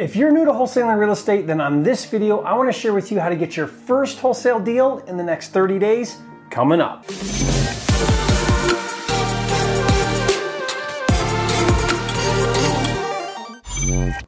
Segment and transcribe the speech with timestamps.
[0.00, 3.12] If you're new to wholesaling real estate, then on this video, I wanna share with
[3.12, 6.16] you how to get your first wholesale deal in the next 30 days
[6.48, 7.04] coming up.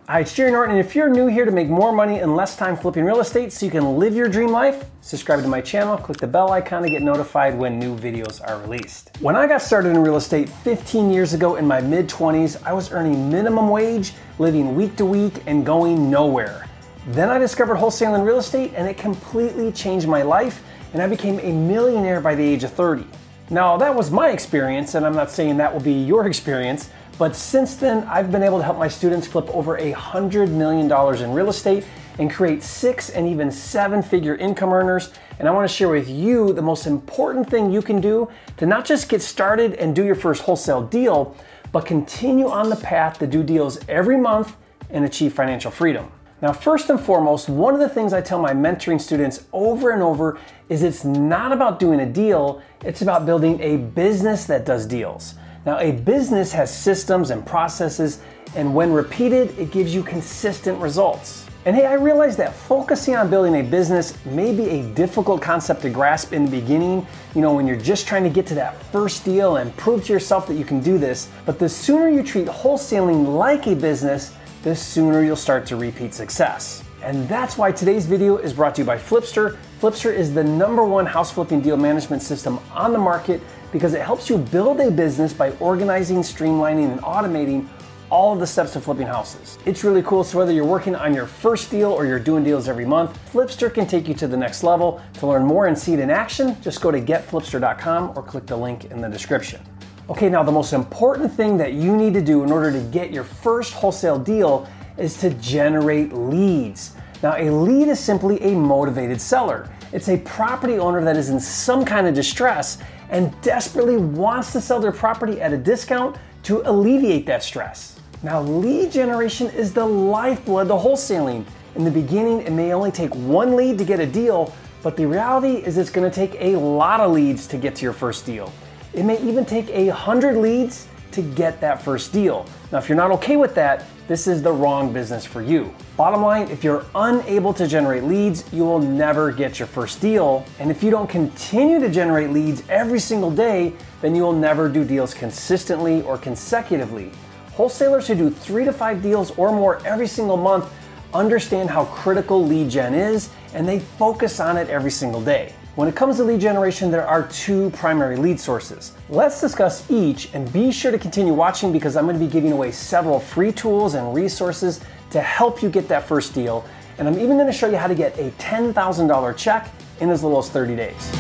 [0.08, 2.56] Hi, it's Jerry Norton, and if you're new here to make more money in less
[2.56, 5.96] time flipping real estate so you can live your dream life, subscribe to my channel,
[5.96, 9.16] click the bell icon to get notified when new videos are released.
[9.20, 12.72] When I got started in real estate 15 years ago in my mid 20s, I
[12.72, 16.66] was earning minimum wage, living week to week, and going nowhere.
[17.06, 20.62] Then I discovered wholesaling real estate, and it completely changed my life,
[20.92, 23.06] and I became a millionaire by the age of 30.
[23.50, 26.90] Now, that was my experience, and I'm not saying that will be your experience.
[27.18, 30.90] But since then, I've been able to help my students flip over a $100 million
[31.22, 31.84] in real estate
[32.18, 35.10] and create six and even seven figure income earners.
[35.38, 38.84] And I wanna share with you the most important thing you can do to not
[38.84, 41.36] just get started and do your first wholesale deal,
[41.70, 44.56] but continue on the path to do deals every month
[44.90, 46.10] and achieve financial freedom.
[46.42, 50.02] Now, first and foremost, one of the things I tell my mentoring students over and
[50.02, 54.84] over is it's not about doing a deal, it's about building a business that does
[54.84, 55.34] deals.
[55.64, 58.20] Now, a business has systems and processes,
[58.56, 61.46] and when repeated, it gives you consistent results.
[61.64, 65.82] And hey, I realize that focusing on building a business may be a difficult concept
[65.82, 68.82] to grasp in the beginning, you know, when you're just trying to get to that
[68.86, 71.28] first deal and prove to yourself that you can do this.
[71.46, 76.12] But the sooner you treat wholesaling like a business, the sooner you'll start to repeat
[76.12, 76.82] success.
[77.04, 79.56] And that's why today's video is brought to you by Flipster.
[79.80, 83.40] Flipster is the number one house flipping deal management system on the market
[83.72, 87.66] because it helps you build a business by organizing, streamlining, and automating
[88.10, 89.58] all of the steps to flipping houses.
[89.64, 92.68] It's really cool, so whether you're working on your first deal or you're doing deals
[92.68, 95.00] every month, Flipster can take you to the next level.
[95.14, 98.56] To learn more and see it in action, just go to getflipster.com or click the
[98.56, 99.62] link in the description.
[100.10, 103.12] Okay, now the most important thing that you need to do in order to get
[103.12, 106.94] your first wholesale deal is to generate leads.
[107.22, 109.70] Now, a lead is simply a motivated seller.
[109.92, 112.78] It's a property owner that is in some kind of distress
[113.12, 118.00] and desperately wants to sell their property at a discount to alleviate that stress.
[118.22, 121.44] Now, lead generation is the lifeblood to wholesaling.
[121.76, 125.06] In the beginning, it may only take one lead to get a deal, but the
[125.06, 128.52] reality is it's gonna take a lot of leads to get to your first deal.
[128.94, 132.46] It may even take a hundred leads to get that first deal.
[132.72, 135.72] Now, if you're not okay with that, this is the wrong business for you.
[135.96, 140.44] Bottom line, if you're unable to generate leads, you will never get your first deal.
[140.58, 144.68] And if you don't continue to generate leads every single day, then you will never
[144.68, 147.12] do deals consistently or consecutively.
[147.52, 150.72] Wholesalers who do three to five deals or more every single month
[151.14, 155.54] understand how critical lead gen is and they focus on it every single day.
[155.74, 158.92] When it comes to lead generation, there are two primary lead sources.
[159.08, 162.52] Let's discuss each and be sure to continue watching because I'm going to be giving
[162.52, 164.80] away several free tools and resources
[165.12, 166.62] to help you get that first deal.
[166.98, 170.22] And I'm even going to show you how to get a $10,000 check in as
[170.22, 171.10] little as 30 days.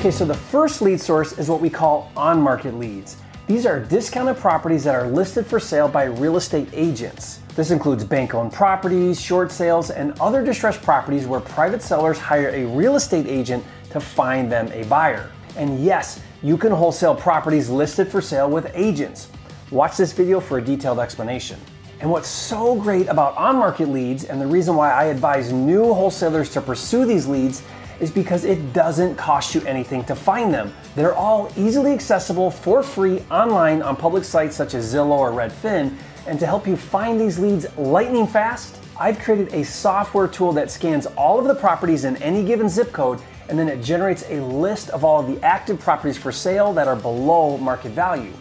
[0.00, 3.16] Okay, so the first lead source is what we call on market leads.
[3.46, 7.40] These are discounted properties that are listed for sale by real estate agents.
[7.58, 12.50] This includes bank owned properties, short sales, and other distressed properties where private sellers hire
[12.50, 15.32] a real estate agent to find them a buyer.
[15.56, 19.28] And yes, you can wholesale properties listed for sale with agents.
[19.72, 21.58] Watch this video for a detailed explanation.
[21.98, 25.92] And what's so great about on market leads, and the reason why I advise new
[25.92, 27.64] wholesalers to pursue these leads,
[28.00, 30.72] is because it doesn't cost you anything to find them.
[30.94, 35.96] They're all easily accessible for free online on public sites such as Zillow or Redfin.
[36.26, 40.70] And to help you find these leads lightning fast, I've created a software tool that
[40.70, 44.40] scans all of the properties in any given zip code and then it generates a
[44.40, 48.32] list of all of the active properties for sale that are below market value.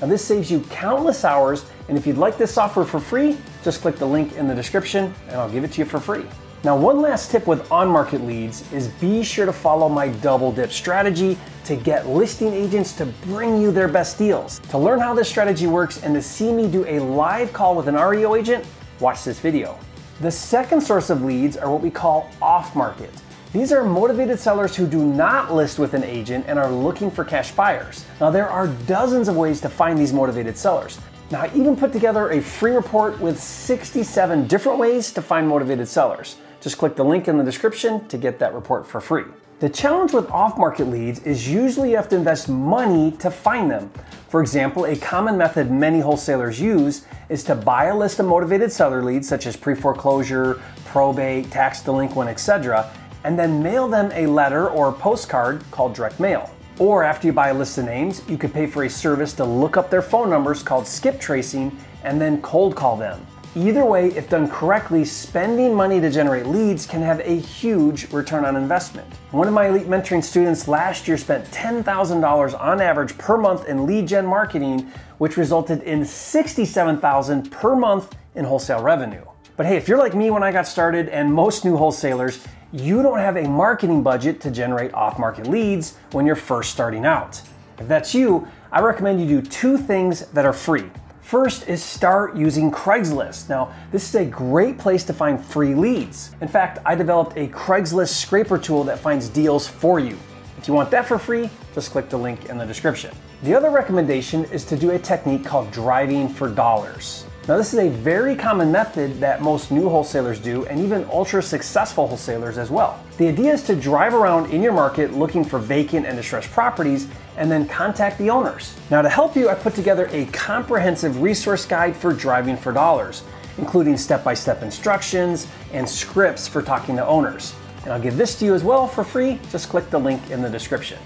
[0.00, 3.80] Now, this saves you countless hours, and if you'd like this software for free, just
[3.80, 6.24] click the link in the description and I'll give it to you for free.
[6.64, 10.52] Now, one last tip with on market leads is be sure to follow my double
[10.52, 14.60] dip strategy to get listing agents to bring you their best deals.
[14.70, 17.88] To learn how this strategy works and to see me do a live call with
[17.88, 18.64] an REO agent,
[19.00, 19.76] watch this video.
[20.20, 23.10] The second source of leads are what we call off market.
[23.52, 27.24] These are motivated sellers who do not list with an agent and are looking for
[27.24, 28.06] cash buyers.
[28.20, 31.00] Now, there are dozens of ways to find these motivated sellers.
[31.32, 35.88] Now, I even put together a free report with 67 different ways to find motivated
[35.88, 36.36] sellers.
[36.62, 39.24] Just click the link in the description to get that report for free.
[39.58, 43.68] The challenge with off market leads is usually you have to invest money to find
[43.68, 43.90] them.
[44.28, 48.70] For example, a common method many wholesalers use is to buy a list of motivated
[48.70, 52.88] seller leads such as pre foreclosure, probate, tax delinquent, etc.,
[53.24, 56.48] and then mail them a letter or postcard called direct mail.
[56.78, 59.44] Or after you buy a list of names, you could pay for a service to
[59.44, 63.26] look up their phone numbers called skip tracing and then cold call them.
[63.54, 68.46] Either way, if done correctly, spending money to generate leads can have a huge return
[68.46, 69.06] on investment.
[69.30, 73.84] One of my elite mentoring students last year spent $10,000 on average per month in
[73.84, 79.24] lead gen marketing, which resulted in 67,000 per month in wholesale revenue.
[79.58, 83.02] But hey, if you're like me when I got started and most new wholesalers, you
[83.02, 87.42] don't have a marketing budget to generate off market leads when you're first starting out.
[87.78, 90.90] If that's you, I recommend you do two things that are free.
[91.22, 93.48] First is start using Craigslist.
[93.48, 96.34] Now, this is a great place to find free leads.
[96.42, 100.18] In fact, I developed a Craigslist scraper tool that finds deals for you.
[100.58, 103.14] If you want that for free, just click the link in the description.
[103.44, 107.24] The other recommendation is to do a technique called driving for dollars.
[107.48, 111.42] Now, this is a very common method that most new wholesalers do, and even ultra
[111.42, 113.04] successful wholesalers as well.
[113.18, 117.08] The idea is to drive around in your market looking for vacant and distressed properties
[117.36, 118.76] and then contact the owners.
[118.92, 123.24] Now, to help you, I put together a comprehensive resource guide for driving for dollars,
[123.58, 127.56] including step by step instructions and scripts for talking to owners.
[127.82, 129.40] And I'll give this to you as well for free.
[129.50, 131.00] Just click the link in the description.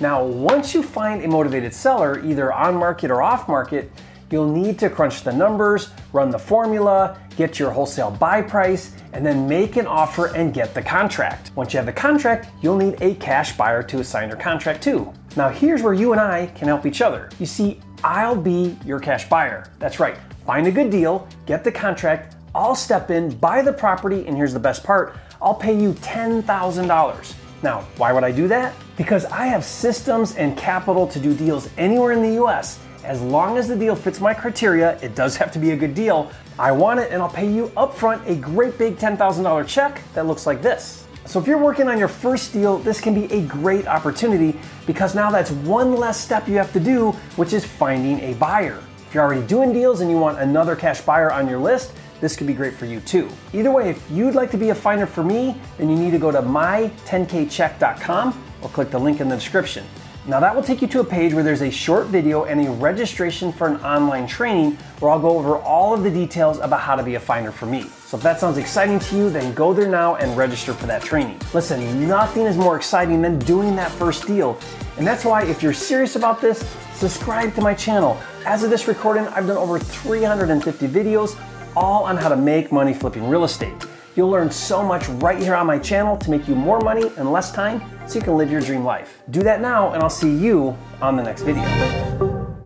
[0.00, 3.90] Now, once you find a motivated seller, either on market or off market,
[4.30, 9.24] you'll need to crunch the numbers, run the formula, get your wholesale buy price, and
[9.24, 11.50] then make an offer and get the contract.
[11.54, 15.12] Once you have the contract, you'll need a cash buyer to assign your contract to.
[15.36, 17.30] Now, here's where you and I can help each other.
[17.38, 19.70] You see, I'll be your cash buyer.
[19.78, 20.16] That's right.
[20.46, 24.52] Find a good deal, get the contract, I'll step in, buy the property, and here's
[24.52, 27.34] the best part I'll pay you $10,000.
[27.62, 28.74] Now, why would I do that?
[28.96, 33.56] Because I have systems and capital to do deals anywhere in the US as long
[33.56, 36.30] as the deal fits my criteria, it does have to be a good deal.
[36.58, 40.46] I want it and I'll pay you upfront a great big $10,000 check that looks
[40.46, 41.06] like this.
[41.24, 45.14] So if you're working on your first deal, this can be a great opportunity because
[45.14, 48.82] now that's one less step you have to do, which is finding a buyer.
[49.06, 52.36] If you're already doing deals and you want another cash buyer on your list, this
[52.36, 53.30] could be great for you too.
[53.54, 56.18] Either way, if you'd like to be a finder for me, then you need to
[56.18, 59.86] go to my10kcheck.com or click the link in the description.
[60.28, 62.70] Now that will take you to a page where there's a short video and a
[62.70, 66.96] registration for an online training where I'll go over all of the details about how
[66.96, 67.84] to be a finder for me.
[68.04, 71.00] So if that sounds exciting to you, then go there now and register for that
[71.00, 71.40] training.
[71.54, 74.60] Listen, nothing is more exciting than doing that first deal.
[74.98, 76.58] And that's why if you're serious about this,
[76.92, 78.20] subscribe to my channel.
[78.44, 81.40] As of this recording, I've done over 350 videos
[81.74, 83.87] all on how to make money flipping real estate.
[84.18, 87.30] You'll learn so much right here on my channel to make you more money in
[87.30, 89.22] less time so you can live your dream life.
[89.30, 92.27] Do that now and I'll see you on the next video.